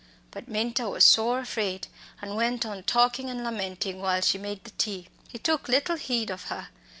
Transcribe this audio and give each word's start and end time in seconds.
But 0.31 0.47
Minta 0.47 0.89
was 0.89 1.03
sore 1.03 1.41
afraid, 1.41 1.85
and 2.23 2.35
went 2.35 2.65
on 2.65 2.81
talking 2.81 3.29
and 3.29 3.43
lamenting 3.43 3.99
while 4.01 4.21
she 4.21 4.39
made 4.39 4.63
the 4.63 4.71
tea. 4.71 5.09
He 5.27 5.37
took 5.37 5.67
little 5.69 5.95
heed 5.95 6.31
of 6.31 6.45
her. 6.45 6.69